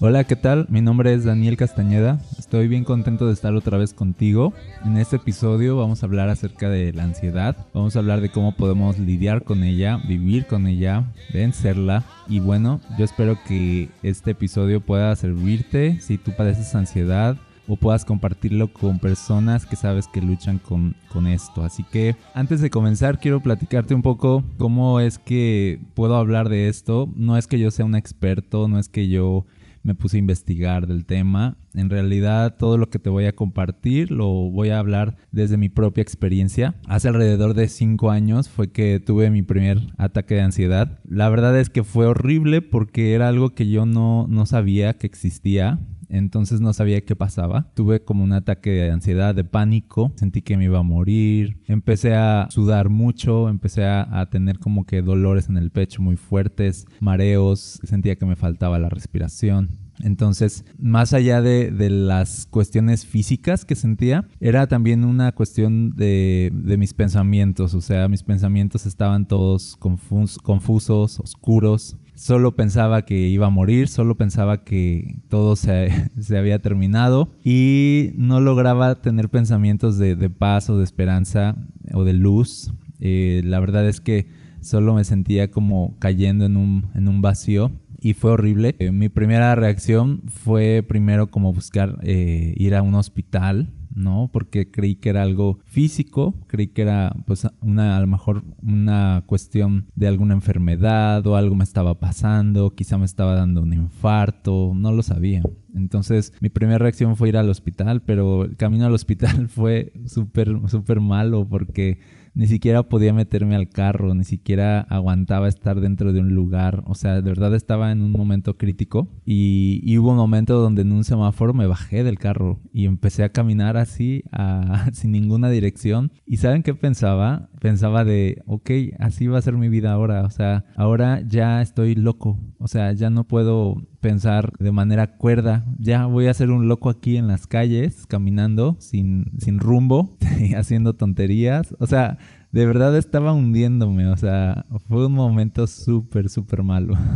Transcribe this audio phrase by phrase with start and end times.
[0.00, 0.66] Hola, ¿qué tal?
[0.68, 2.20] Mi nombre es Daniel Castañeda.
[2.38, 4.52] Estoy bien contento de estar otra vez contigo.
[4.84, 7.56] En este episodio vamos a hablar acerca de la ansiedad.
[7.74, 12.04] Vamos a hablar de cómo podemos lidiar con ella, vivir con ella, vencerla.
[12.28, 18.04] Y bueno, yo espero que este episodio pueda servirte si tú padeces ansiedad o puedas
[18.04, 21.64] compartirlo con personas que sabes que luchan con, con esto.
[21.64, 26.68] Así que antes de comenzar quiero platicarte un poco cómo es que puedo hablar de
[26.68, 27.08] esto.
[27.16, 29.44] No es que yo sea un experto, no es que yo
[29.88, 31.56] me puse a investigar del tema.
[31.72, 35.70] En realidad todo lo que te voy a compartir lo voy a hablar desde mi
[35.70, 36.74] propia experiencia.
[36.86, 41.00] Hace alrededor de 5 años fue que tuve mi primer ataque de ansiedad.
[41.08, 45.06] La verdad es que fue horrible porque era algo que yo no, no sabía que
[45.06, 45.78] existía.
[46.08, 47.70] Entonces no sabía qué pasaba.
[47.74, 50.12] Tuve como un ataque de ansiedad, de pánico.
[50.16, 51.58] Sentí que me iba a morir.
[51.66, 53.48] Empecé a sudar mucho.
[53.48, 57.80] Empecé a, tener como que dolores en el pecho muy fuertes, mareos.
[57.82, 59.88] Sentía que me faltaba la respiración.
[60.00, 66.94] Entonces, más allá de, las cuestiones físicas que sentía, era también una cuestión de, mis
[66.94, 67.74] pensamientos.
[67.74, 71.96] O sea, mis pensamientos estaban todos confus confusos, oscuros.
[72.18, 78.10] Solo pensaba que iba a morir, solo pensaba que todo se, se había terminado y
[78.16, 81.54] no lograba tener pensamientos de, de paz o de esperanza
[81.94, 82.72] o de luz.
[82.98, 84.26] Eh, la verdad es que
[84.60, 88.74] solo me sentía como cayendo en un, en un vacío y fue horrible.
[88.80, 94.30] Eh, mi primera reacción fue primero como buscar eh, ir a un hospital, ¿no?
[94.32, 99.22] Porque creí que era algo físico, creí que era pues una a lo mejor una
[99.26, 104.72] cuestión de alguna enfermedad o algo me estaba pasando, quizá me estaba dando un infarto,
[104.74, 105.42] no lo sabía.
[105.78, 110.54] Entonces mi primera reacción fue ir al hospital, pero el camino al hospital fue súper,
[110.68, 111.98] súper malo porque
[112.38, 116.84] ni siquiera podía meterme al carro, ni siquiera aguantaba estar dentro de un lugar.
[116.86, 119.08] O sea, de verdad estaba en un momento crítico.
[119.24, 123.32] Y, hubo un momento donde en un semáforo me bajé del carro y empecé a
[123.32, 124.22] caminar así,
[124.92, 126.12] sin ninguna dirección.
[126.26, 127.50] ¿Y saben qué pensaba?
[127.60, 130.22] Pensaba de, ok, así va a ser mi vida ahora.
[130.22, 132.38] O sea, ahora ya estoy loco.
[132.58, 135.64] O sea, ya no puedo pensar de manera cuerda.
[135.78, 140.16] Ya voy a ser un loco aquí en las calles, caminando sin, sin rumbo,
[140.56, 141.74] haciendo tonterías.
[141.78, 142.18] O sea,
[142.52, 144.06] de verdad estaba hundiéndome.
[144.06, 146.94] O sea, fue un momento súper, súper malo.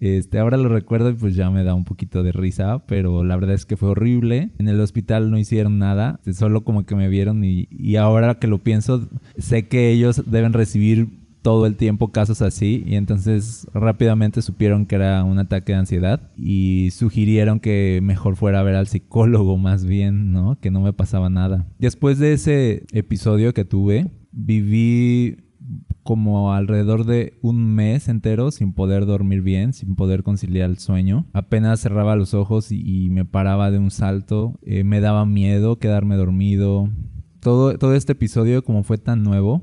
[0.00, 3.34] Este, ahora lo recuerdo y pues ya me da un poquito de risa, pero la
[3.34, 4.50] verdad es que fue horrible.
[4.58, 8.46] En el hospital no hicieron nada, solo como que me vieron y, y ahora que
[8.46, 11.08] lo pienso, sé que ellos deben recibir
[11.48, 16.30] todo el tiempo casos así y entonces rápidamente supieron que era un ataque de ansiedad
[16.36, 20.60] y sugirieron que mejor fuera a ver al psicólogo más bien, ¿no?
[20.60, 21.66] Que no me pasaba nada.
[21.78, 25.38] Después de ese episodio que tuve, viví
[26.02, 31.24] como alrededor de un mes entero sin poder dormir bien, sin poder conciliar el sueño.
[31.32, 34.58] Apenas cerraba los ojos y, me paraba de un salto.
[34.60, 36.90] Eh, me daba miedo quedarme dormido.
[37.40, 39.62] Todo, todo este episodio, como fue tan nuevo,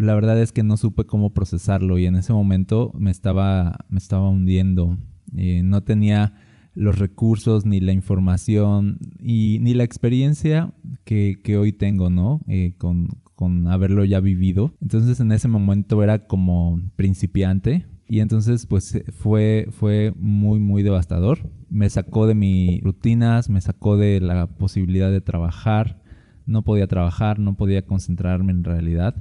[0.00, 3.98] la verdad es que no supe cómo procesarlo y en ese momento me estaba, me
[3.98, 4.98] estaba hundiendo.
[5.36, 6.34] Eh, no tenía
[6.74, 10.72] los recursos, ni la información, y ni la experiencia
[11.04, 12.40] que, que hoy tengo, ¿no?
[12.46, 14.74] Eh, con, con haberlo ya vivido.
[14.80, 17.86] Entonces en ese momento era como principiante.
[18.06, 21.38] Y entonces pues fue, fue muy muy devastador.
[21.68, 26.02] Me sacó de mis rutinas, me sacó de la posibilidad de trabajar.
[26.44, 29.14] No podía trabajar, no podía concentrarme en realidad.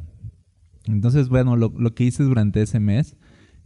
[0.91, 3.15] Entonces, bueno, lo, que hice durante ese mes,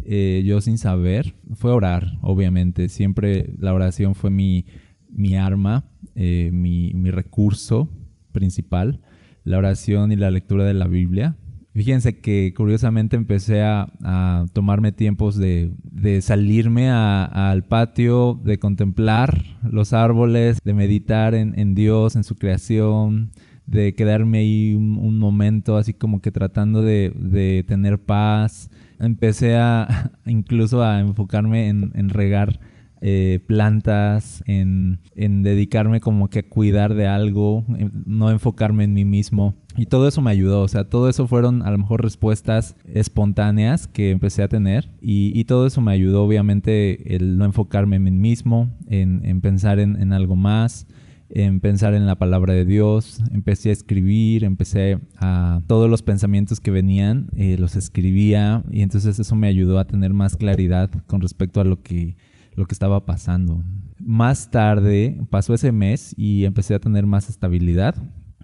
[0.06, 2.90] eh, yo sin saber, fue orar, obviamente.
[2.90, 4.66] Siempre la oración fue mi,
[5.10, 5.86] mi arma,
[6.16, 7.90] eh, mi, mi, recurso
[8.32, 9.02] principal,
[9.44, 11.38] la oración y la lectura de la Biblia.
[11.74, 19.92] Fíjense que curiosamente empecé a, tomarme tiempos de, de salirme al patio, de contemplar los
[19.94, 23.32] árboles, de meditar en Dios, en su creación,
[23.66, 28.70] de quedarme ahí un, momento así como que tratando de, de tener paz.
[29.00, 32.60] Empecé a incluso a enfocarme en, en regar
[33.06, 37.66] eh, plantas, en, en dedicarme como que a cuidar de algo,
[38.06, 39.56] no enfocarme en mí mismo.
[39.76, 43.88] Y todo eso me ayudó, o sea, todo eso fueron a lo mejor respuestas espontáneas
[43.88, 48.04] que empecé a tener y, y todo eso me ayudó obviamente el no enfocarme en
[48.04, 50.88] mí mismo, en, en pensar en, en algo más,
[51.36, 56.60] en pensar en la palabra de Dios, empecé a escribir, empecé a todos los pensamientos
[56.60, 61.22] que venían, eh, los escribía y entonces eso me ayudó a tener más claridad con
[61.22, 62.18] respecto a lo que,
[62.54, 63.64] lo que estaba pasando.
[63.98, 67.96] Más tarde pasó ese mes y empecé a tener más estabilidad.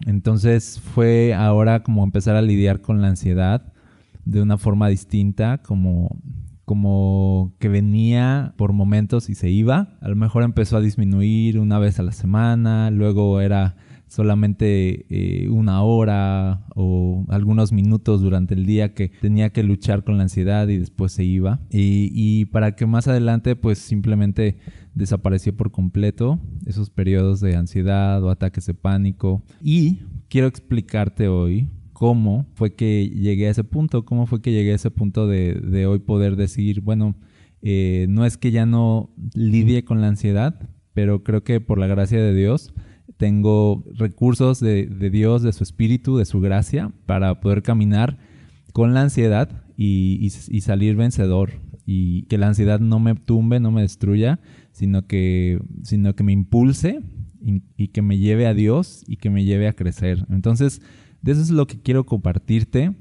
[0.07, 3.71] Entonces fue ahora como empezar a lidiar con la ansiedad
[4.25, 6.19] de una forma distinta, como
[6.69, 9.98] como que venía por momentos y se iba.
[10.01, 13.75] A lo mejor empezó a disminuir una vez a la semana, luego era
[14.06, 20.18] solamente eh, una hora o algunos minutos durante el día que tenía que luchar con
[20.18, 21.60] la ansiedad y después se iba.
[21.71, 24.60] Y, y para que más adelante pues simplemente
[24.94, 29.42] desapareció por completo esos periodos de ansiedad o ataques de pánico.
[29.60, 31.68] Y quiero explicarte hoy
[32.00, 35.86] cómo fue que llegué a ese punto, cómo fue que llegué a ese punto de,
[35.86, 37.18] hoy poder decir, bueno,
[37.62, 41.88] eh, no es que ya no lidie con la ansiedad, pero creo que por la
[41.88, 42.74] gracia de Dios
[43.18, 48.18] tengo recursos de, Dios, de su espíritu, de su gracia, para poder caminar
[48.72, 50.30] con la ansiedad y
[50.62, 51.51] salir vencedor.
[51.86, 54.40] Y que la ansiedad no me tumbe, no me destruya,
[54.72, 57.01] sino que, sino que me impulse
[57.42, 60.25] y, y que me lleve a Dios y que me lleve a crecer.
[60.30, 60.81] Entonces,
[61.21, 62.94] de eso es lo que quiero compartirte,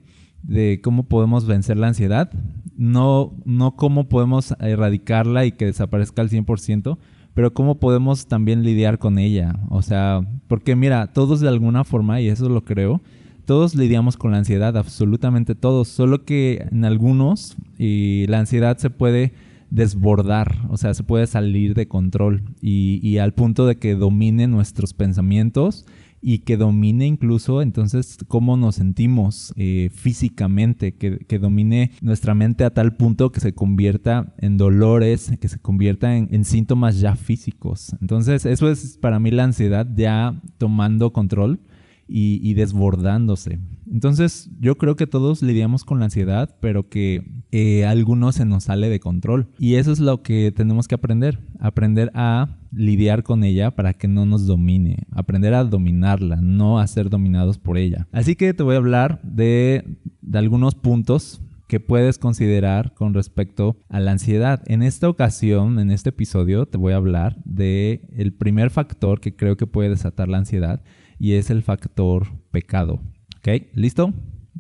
[0.42, 2.30] de cómo podemos vencer la ansiedad,
[2.76, 6.98] no, no cómo podemos erradicarla y que desaparezca al 100%,
[7.34, 9.60] pero cómo podemos también lidiar con ella.
[9.68, 13.00] O sea, porque mira, todos de alguna forma, y eso lo creo,
[13.44, 18.90] todos lidiamos con la ansiedad, absolutamente todos, solo que en algunos y la ansiedad se
[18.90, 19.32] puede
[19.70, 24.46] desbordar, o sea, se puede salir de control y, y al punto de que domine
[24.48, 25.86] nuestros pensamientos
[26.20, 32.70] y que domine incluso entonces cómo nos sentimos eh, físicamente, que, domine nuestra mente a
[32.70, 37.94] tal punto que se convierta en dolores, que se convierta en, síntomas ya físicos.
[38.00, 41.60] Entonces eso es para mí la ansiedad ya tomando control
[42.08, 43.60] y, desbordándose.
[43.90, 48.64] Entonces yo creo que todos lidiamos con la ansiedad, pero que eh, algunos se nos
[48.64, 49.48] sale de control.
[49.58, 54.08] Y eso es lo que tenemos que aprender, aprender a lidiar con ella para que
[54.08, 58.08] no nos domine, aprender a dominarla, no a ser dominados por ella.
[58.12, 59.84] Así que te voy a hablar de,
[60.32, 64.62] algunos puntos que puedes considerar con respecto a la ansiedad.
[64.66, 68.00] En esta ocasión, en este episodio, te voy a hablar de
[68.38, 70.82] primer factor que creo que puede desatar la ansiedad
[71.18, 73.00] y es el factor pecado.
[73.38, 73.66] ¿Ok?
[73.74, 74.12] ¿Listo?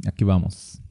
[0.06, 0.82] Aquí vamos.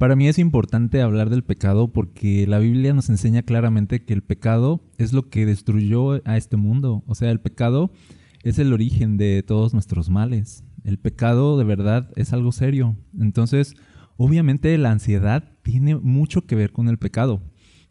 [0.00, 4.22] Para mí es importante hablar del pecado porque la Biblia nos enseña claramente que el
[4.22, 7.04] pecado es lo que destruyó a este mundo.
[7.06, 7.92] O sea, el pecado
[8.42, 10.64] es el origen de todos nuestros males.
[10.84, 12.96] El pecado de verdad es algo serio.
[13.18, 13.74] Entonces,
[14.16, 17.42] obviamente la ansiedad tiene mucho que ver con el pecado.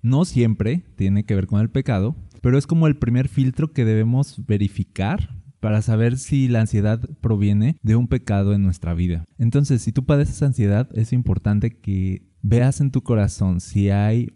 [0.02, 3.86] No siempre tiene que ver con el pecado, pero es como el primer filtro que
[3.86, 9.26] debemos verificar para saber si la ansiedad proviene de un pecado en nuestra vida.
[9.38, 14.30] Entonces, si tú padeces ansiedad, es importante que veas en tu corazón si hay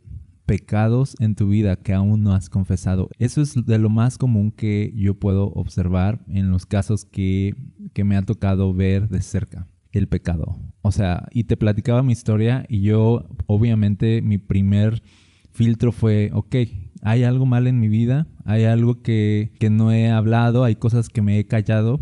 [0.46, 3.10] pecados en tu vida que aún no has confesado.
[3.18, 7.56] Eso es de lo más común que yo puedo observar en los casos que,
[7.94, 9.68] que me ha tocado ver de cerca.
[9.92, 10.58] El pecado.
[10.82, 15.04] O sea, y te platicaba mi historia y yo, obviamente, mi primer
[15.52, 16.56] filtro fue, ok,
[17.04, 21.10] hay algo mal en mi vida, hay algo que, que no he hablado, hay cosas
[21.10, 22.00] que me he callado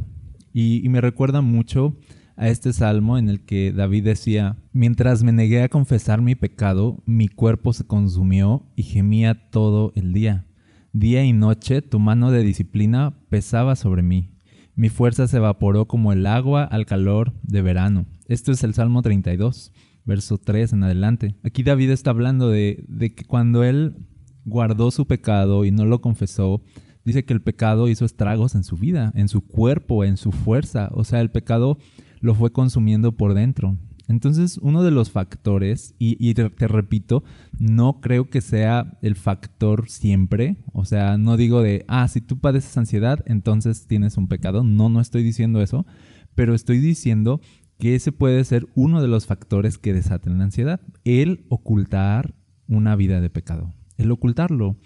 [0.54, 1.98] y, me recuerda mucho
[2.36, 7.02] a este salmo en el que David decía, mientras me negué a confesar mi pecado,
[7.06, 10.46] mi cuerpo se consumió y gemía todo el día.
[10.94, 14.30] Día y noche tu mano de disciplina pesaba sobre mí.
[14.76, 18.06] Mi fuerza se evaporó como el agua al calor de verano.
[18.28, 19.72] Esto es el Salmo 32,
[20.06, 21.36] verso 3 en adelante.
[21.44, 23.96] Aquí David está hablando de, de que cuando él
[24.46, 26.62] guardó su pecado y no lo confesó,
[27.06, 30.90] dice que el pecado hizo estragos en su vida, en su cuerpo, en su fuerza.
[30.94, 31.78] O sea, el pecado
[32.20, 33.78] lo fue consumiendo por dentro.
[34.08, 37.24] Entonces, uno de los factores, y, te, te, repito,
[37.58, 40.58] no creo que sea el factor siempre.
[40.74, 44.64] O sea, no digo de, ah, si tú padeces ansiedad, entonces tienes un pecado.
[44.64, 45.86] No, no estoy diciendo eso.
[46.36, 47.40] Pero estoy diciendo
[47.78, 50.82] que ese puede ser uno de los factores que desaten la ansiedad.
[51.06, 52.36] El ocultar
[52.68, 54.78] una vida de pecado el ocultarlo.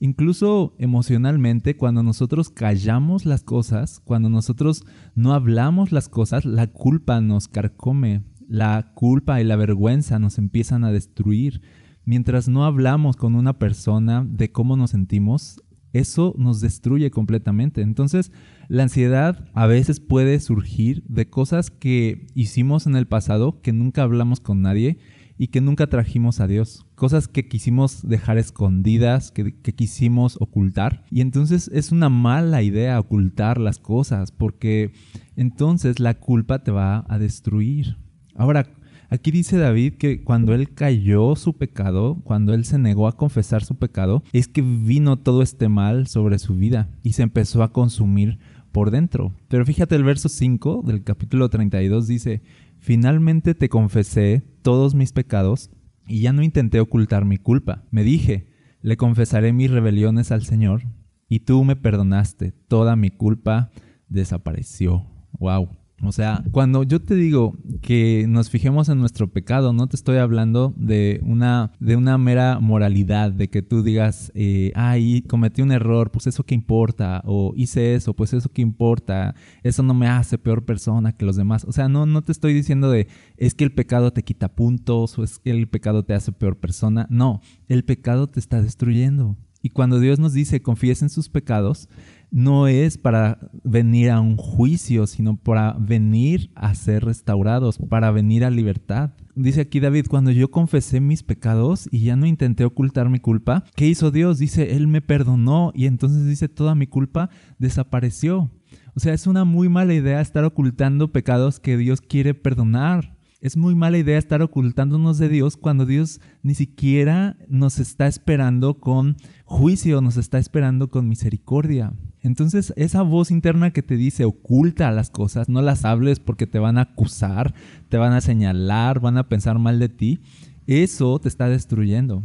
[0.00, 7.20] Incluso emocionalmente, cuando nosotros callamos las cosas, cuando nosotros no hablamos las cosas, la culpa
[7.20, 11.62] nos carcome, la culpa y la vergüenza nos empiezan a destruir.
[12.06, 15.62] mientras no hablamos con una persona de cómo nos sentimos,
[15.94, 17.80] eso nos destruye completamente.
[17.80, 18.30] Entonces,
[18.68, 24.02] la ansiedad a veces puede surgir de cosas que hicimos en el pasado, que nunca
[24.02, 24.98] hablamos con nadie
[25.36, 26.86] y que nunca trajimos a Dios.
[26.94, 31.04] Cosas que quisimos dejar escondidas, que, quisimos ocultar.
[31.10, 34.92] Y entonces es una mala idea ocultar las cosas, porque
[35.36, 37.96] entonces la culpa te va a destruir.
[38.34, 38.66] Ahora,
[39.10, 43.62] Aquí dice David que cuando él cayó su pecado, cuando él se negó a confesar
[43.62, 47.72] su pecado, es que vino todo este mal sobre su vida y se empezó a
[47.72, 48.40] consumir
[48.72, 49.32] por dentro.
[49.46, 52.42] Pero fíjate el verso 5 del capítulo 32 dice,
[52.84, 55.70] finalmente te confesé todos mis pecados
[56.06, 57.86] y ya no intenté ocultar mi culpa.
[57.90, 58.46] Me dije,
[58.82, 60.82] le confesaré mis rebeliones al Señor
[61.26, 63.70] y tú me perdonaste, toda mi culpa
[64.10, 65.06] desapareció.
[65.38, 65.70] Wow.
[66.06, 70.18] O sea, cuando yo te digo que nos fijemos en nuestro pecado, no te estoy
[70.18, 75.72] hablando de una, de una mera moralidad, de que tú digas, eh, ay, cometí un
[75.72, 80.08] error, pues eso qué importa, o hice eso, pues eso qué importa, eso no me
[80.08, 81.64] hace peor persona que los demás.
[81.64, 85.18] O sea, no, no te estoy diciendo de, es que el pecado te quita puntos,
[85.18, 87.06] o es que el pecado te hace peor persona.
[87.10, 89.36] No, el pecado te está destruyendo.
[89.64, 91.88] Y cuando Dios nos dice confiesen sus pecados,
[92.34, 98.44] no es para venir a un juicio, sino para venir a ser restaurados, para venir
[98.44, 99.12] a libertad.
[99.36, 103.62] Dice aquí David, cuando yo confesé mis pecados y ya no intenté ocultar mi culpa,
[103.76, 104.40] ¿qué hizo Dios?
[104.40, 108.50] Dice, Él me perdonó y entonces dice, toda mi culpa desapareció.
[108.96, 113.16] O sea, es una muy mala idea estar ocultando pecados que Dios quiere perdonar.
[113.40, 118.80] Es muy mala idea estar ocultándonos de Dios cuando Dios ni siquiera nos está esperando
[118.80, 121.92] con juicio, nos está esperando con misericordia.
[122.24, 126.58] Entonces, esa voz interna que te dice oculta las cosas, no las hables porque te
[126.58, 127.54] van a acusar,
[127.90, 130.20] te van a señalar, van a pensar mal de ti,
[130.66, 132.22] eso te está destruyendo.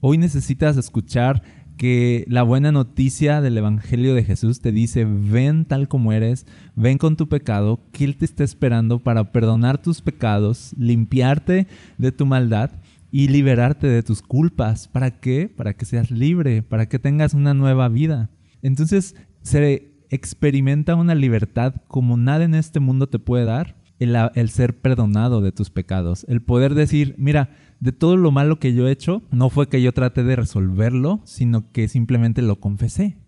[0.00, 1.42] Hoy necesitas escuchar
[1.76, 6.96] que la buena noticia del Evangelio de Jesús te dice, ven tal como eres, ven
[6.96, 11.66] con tu pecado, que Él te está esperando para perdonar tus pecados, limpiarte
[11.98, 12.70] de tu maldad
[13.10, 14.86] y liberarte de tus culpas.
[14.86, 15.48] ¿Para qué?
[15.48, 18.30] Para que seas libre, para que tengas una nueva vida.
[18.62, 24.48] Entonces, se experimenta una libertad como nada en este mundo te puede dar, el, el,
[24.48, 28.88] ser perdonado de tus pecados, el poder decir, mira, de todo lo malo que yo
[28.88, 33.18] he hecho, no fue que yo trate de resolverlo, sino que simplemente lo confesé.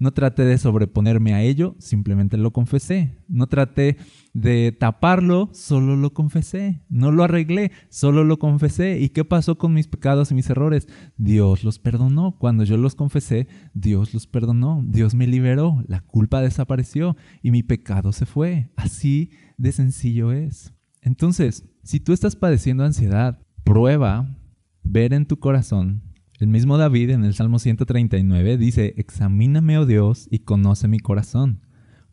[0.00, 3.18] No traté de sobreponerme a ello, simplemente lo confesé.
[3.28, 3.98] No traté
[4.32, 6.82] de taparlo, solo lo confesé.
[6.88, 8.98] No lo arreglé, solo lo confesé.
[8.98, 10.88] ¿Y qué pasó con mis pecados y mis errores?
[11.18, 12.38] Dios los perdonó.
[12.38, 14.82] Cuando yo los confesé, Dios los perdonó.
[14.86, 15.84] Dios me liberó.
[15.86, 18.70] La culpa desapareció y mi pecado se fue.
[18.76, 20.72] Así de sencillo es.
[21.02, 24.34] Entonces, si tú estás padeciendo ansiedad, prueba
[24.82, 26.09] ver en tu corazón
[26.40, 31.60] el mismo David en el Salmo 139 dice, Examíname, oh Dios, y conoce mi corazón.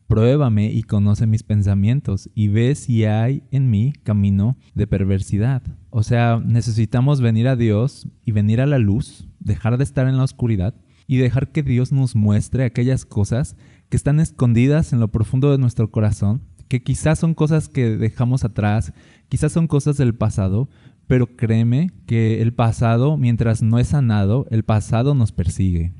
[0.07, 5.63] Pruébame y conoce mis pensamientos y ve si hay en mí camino de perversidad.
[5.89, 10.17] O sea, necesitamos venir a Dios y venir a la luz, dejar de estar en
[10.17, 10.75] la oscuridad
[11.07, 13.55] y dejar que Dios nos muestre aquellas cosas
[13.87, 18.43] que están escondidas en lo profundo de nuestro corazón, que quizás son cosas que dejamos
[18.43, 18.91] atrás,
[19.29, 20.69] quizás son cosas del pasado,
[21.07, 25.93] pero créeme que el pasado, mientras no es sanado, el pasado nos persigue.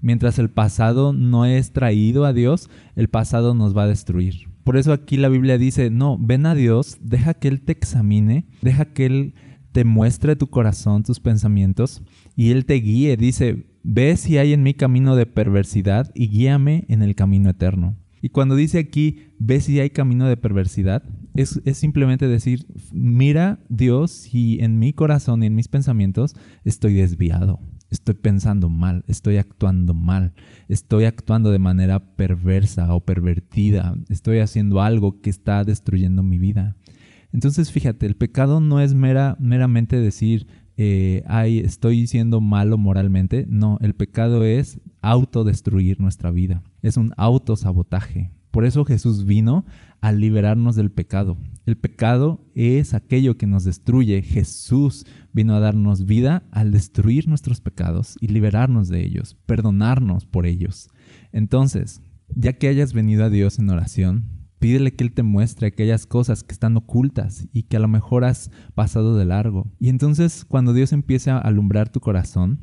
[0.00, 4.48] Mientras el pasado no es traído a Dios, el pasado nos va a destruir.
[4.64, 8.46] Por eso aquí la Biblia dice, no, ven a Dios, deja que Él te examine,
[8.62, 9.34] deja que Él
[9.72, 12.02] te muestre tu corazón, tus pensamientos,
[12.34, 13.16] y Él te guíe.
[13.16, 17.96] Dice, ve si hay en mi camino de perversidad y guíame en el camino eterno.
[18.22, 21.04] Y cuando dice aquí, ve si hay camino de perversidad,
[21.36, 27.60] es, simplemente decir, mira Dios si en mi corazón y en mis pensamientos estoy desviado,
[27.90, 30.32] estoy pensando mal, estoy actuando mal,
[30.68, 36.76] estoy actuando de manera perversa o pervertida, estoy haciendo algo que está destruyendo mi vida.
[37.32, 40.46] Entonces fíjate, el pecado no es mera, meramente decir,
[40.78, 43.46] eh, ay, estoy siendo malo moralmente.
[43.48, 46.62] No, el pecado es autodestruir nuestra vida.
[46.82, 48.30] Es un autosabotaje.
[48.50, 49.66] Por eso Jesús vino
[50.06, 51.36] a liberarnos del pecado.
[51.66, 54.22] El pecado es aquello que nos destruye.
[54.22, 60.46] Jesús vino a darnos vida al destruir nuestros pecados y liberarnos de ellos, perdonarnos por
[60.46, 60.90] ellos.
[61.32, 66.06] Entonces, ya que hayas venido a Dios en oración, Pídele que Él te muestre aquellas
[66.06, 69.70] cosas que están ocultas y que a lo mejor has pasado de largo.
[69.78, 72.62] Y entonces cuando Dios empiece a alumbrar tu corazón,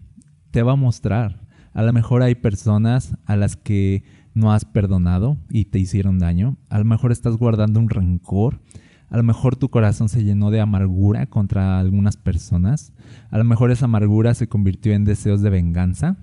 [0.50, 1.46] te va a mostrar.
[1.72, 6.58] A lo mejor hay personas a las que no has perdonado y te hicieron daño.
[6.70, 8.62] A lo mejor estás guardando un rencor.
[9.10, 12.94] A lo mejor tu corazón se llenó de amargura contra algunas personas.
[13.30, 16.18] A lo mejor esa amargura se convirtió en deseos de venganza.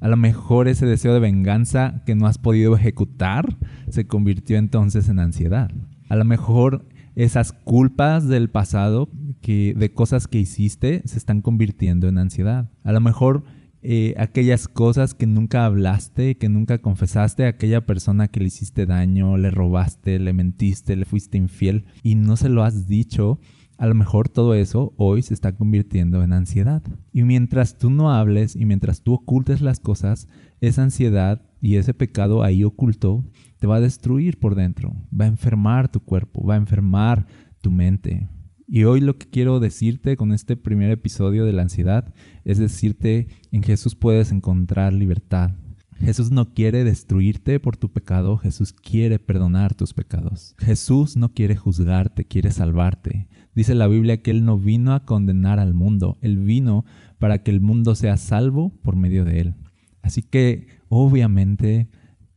[0.00, 3.56] A lo mejor ese deseo de venganza que no has podido ejecutar
[3.88, 5.70] se convirtió entonces en ansiedad.
[6.08, 6.86] A lo mejor
[7.16, 9.08] esas culpas del pasado
[9.40, 12.70] que de cosas que hiciste se están convirtiendo en ansiedad.
[12.84, 13.42] A lo mejor
[13.82, 18.86] eh, aquellas cosas que nunca hablaste, que nunca confesaste a aquella persona que le hiciste
[18.86, 23.38] daño, le robaste, le mentiste, le fuiste infiel y no se lo has dicho,
[23.78, 26.82] a lo mejor todo eso hoy se está convirtiendo en ansiedad.
[27.12, 30.28] Y mientras tú no hables y mientras tú ocultes las cosas,
[30.60, 33.24] esa ansiedad y ese pecado ahí oculto
[33.60, 37.26] te va a destruir por dentro, va a enfermar tu cuerpo, va a enfermar
[37.60, 38.28] tu mente.
[38.70, 42.12] Y hoy lo que quiero decirte con este primer episodio de la ansiedad
[42.44, 45.52] es decirte, en Jesús puedes encontrar libertad.
[45.96, 50.54] Jesús no quiere destruirte por tu pecado, Jesús quiere perdonar tus pecados.
[50.58, 53.26] Jesús no quiere juzgarte, quiere salvarte.
[53.54, 56.84] Dice la Biblia que Él no vino a condenar al mundo, Él vino
[57.18, 59.54] para que el mundo sea salvo por medio de Él.
[60.02, 61.88] Así que, obviamente,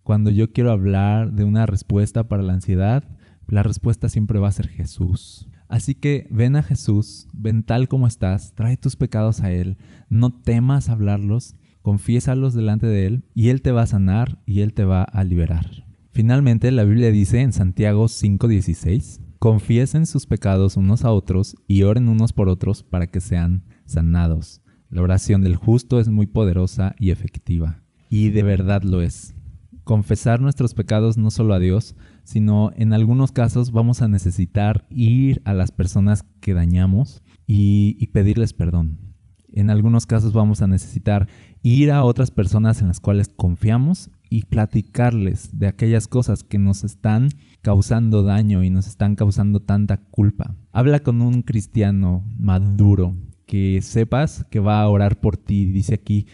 [0.02, 3.04] cuando yo quiero hablar de una respuesta para la ansiedad,
[3.48, 5.51] la respuesta siempre va a ser Jesús.
[5.72, 9.78] Así que ven a Jesús, ven tal como estás, trae tus pecados a Él,
[10.10, 14.74] no temas hablarlos, confiésalos delante de Él y Él te va a sanar y Él
[14.74, 15.86] te va a liberar.
[16.12, 22.10] Finalmente, la Biblia dice en Santiago 5:16, confiesen sus pecados unos a otros y oren
[22.10, 24.62] unos por otros para que sean sanados.
[24.90, 27.82] La oración del justo es muy poderosa y efectiva.
[28.10, 29.36] Y de verdad lo es.
[29.86, 35.42] Confesar nuestros pecados no solo a Dios, sino en algunos casos vamos a necesitar ir
[35.46, 39.00] a las personas que dañamos y, y pedirles perdón.
[39.54, 41.28] En algunos casos vamos a necesitar
[41.62, 46.86] ir a otras personas en las cuales confiamos y platicarles de aquellas cosas que nos
[46.86, 47.30] están
[47.62, 50.56] causando daño y nos están causando tanta culpa.
[50.72, 53.14] Habla con un cristiano maduro
[53.46, 55.66] que sepas que va a orar por ti.
[55.66, 56.28] Dice aquí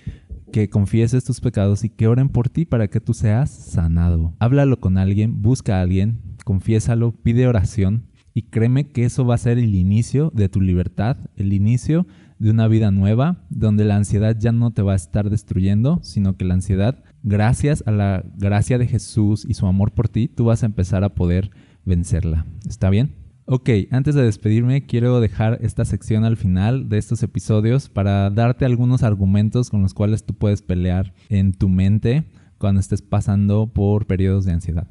[0.51, 4.33] que confieses tus pecados y que oren por ti para que tú seas sanado.
[4.39, 9.39] Háblalo con alguien, busca a alguien, confiésalo, pide oración y créeme que eso va a
[9.39, 12.05] ser el inicio de tu libertad, el inicio
[12.39, 16.37] de una vida nueva, donde la ansiedad ya no te va a estar destruyendo, sino
[16.37, 20.45] que la ansiedad, gracias a la gracia de Jesús y su amor por ti, tú
[20.45, 21.49] vas a empezar a poder
[21.83, 22.45] vencerla.
[22.67, 23.26] ¿Está bien?
[23.49, 28.65] Ok, antes de despedirme, quiero dejar esta sección al final de estos episodios para darte
[28.65, 32.25] algunos argumentos con los cuales tú puedes pelear en tu mente
[32.57, 34.89] cuando estés pasando por periodos de ansiedad.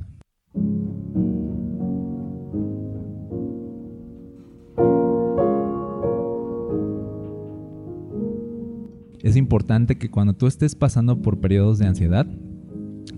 [9.23, 12.27] Es importante que cuando tú estés pasando por periodos de ansiedad,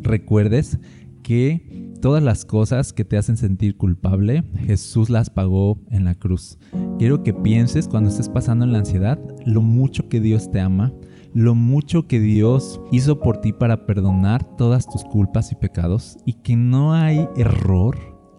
[0.03, 0.81] recuerdes
[1.23, 6.59] que todas las cosas que te hacen sentir culpable, Jesús las pagó en la cruz.
[6.99, 10.93] Quiero que pienses cuando estés pasando en la ansiedad lo mucho que Dios te ama,
[11.35, 16.35] lo mucho que Dios hizo por ti para perdonar todas tus culpas y pecados y
[16.35, 17.97] que no hay error,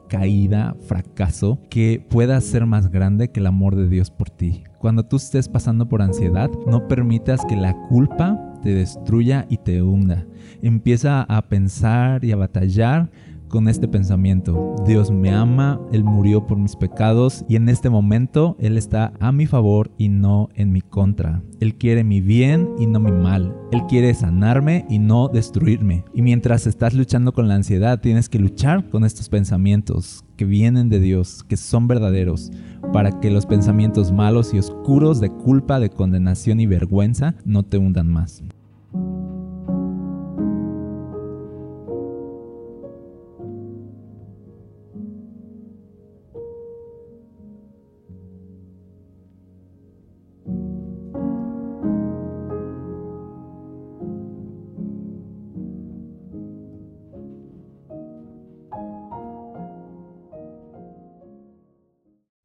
[0.09, 4.63] caída, fracaso que pueda ser más grande que el amor de Dios por ti.
[4.79, 9.81] Cuando tú estés pasando por ansiedad, no permitas que la culpa te destruya y te
[9.81, 10.25] hunda.
[10.61, 13.09] Empieza a pensar y a batallar
[13.49, 14.75] con este pensamiento.
[14.85, 19.31] Dios me ama, Él murió por mis pecados y en este momento Él está a
[19.31, 21.41] mi favor y no en mi contra.
[21.59, 23.53] Él quiere mi bien y no mi mal.
[23.71, 26.05] Él quiere sanarme y no destruirme.
[26.13, 30.87] Y mientras estás luchando con la ansiedad, tienes que luchar con estos pensamientos que vienen
[30.87, 32.51] de Dios, que son verdaderos,
[32.93, 37.77] para que los pensamientos malos y oscuros de culpa, de condenación y vergüenza no te
[37.77, 38.43] hundan más.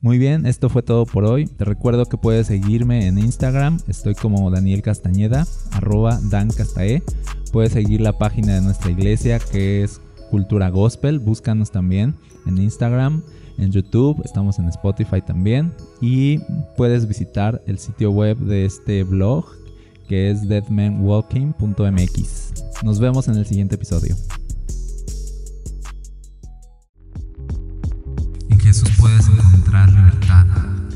[0.04, 1.46] Muy bien, esto fue todo por hoy.
[1.46, 3.80] Te recuerdo que puedes seguirme en Instagram.
[3.88, 7.02] Estoy como Daniel Castañeda, arroba Dan Castae.
[7.52, 11.20] Puedes seguir la página de nuestra iglesia que es Cultura Gospel.
[11.20, 12.14] Búscanos también
[12.44, 13.22] en Instagram,
[13.56, 14.20] en YouTube.
[14.26, 15.72] Estamos en Spotify también.
[16.02, 16.40] Y
[16.76, 19.46] puedes visitar el sitio web de este blog
[20.06, 22.52] que es deadmanwalking.mx.
[22.82, 24.14] Nos vemos en el siguiente episodio.
[28.74, 30.46] Jesús puedes encontrar libertad.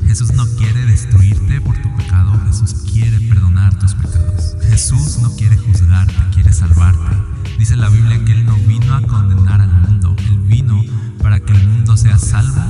[0.05, 4.57] Jesús no quiere destruirte por tu pecado, Jesús quiere perdonar tus pecados.
[4.63, 7.15] Jesús no quiere juzgarte, quiere salvarte.
[7.57, 10.83] Dice la Biblia que Él no vino a condenar al mundo, Él vino
[11.23, 12.61] para que el mundo sea salvo